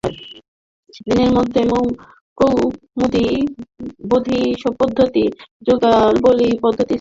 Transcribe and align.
সেগুলির 0.93 1.31
মধ্যে 1.37 1.61
মর্মকৌমুদী, 1.63 3.27
বোধিপদ্ধতি, 4.09 5.25
যোগাবলী 5.67 6.49
প্রভৃতি 6.51 6.59
প্রসিদ্ধ। 6.61 6.89